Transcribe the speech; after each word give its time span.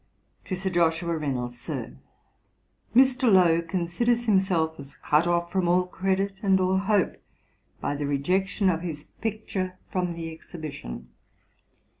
TO 0.45 0.55
SIR 0.55 0.71
JOSHUA 0.71 1.17
REYNOLDS. 1.19 1.57
'SIR, 1.59 1.97
'Mr. 2.95 3.31
Lowe 3.31 3.61
considers 3.61 4.25
himself 4.25 4.79
as 4.79 4.95
cut 4.97 5.27
off 5.27 5.51
from 5.51 5.67
all 5.67 5.85
credit 5.85 6.33
and 6.41 6.59
all 6.59 6.77
hope, 6.79 7.17
by 7.79 7.95
the 7.95 8.07
rejection 8.07 8.67
of 8.67 8.81
his 8.81 9.03
picture 9.03 9.77
from 9.91 10.13
the 10.15 10.31
Exhibition. 10.33 11.09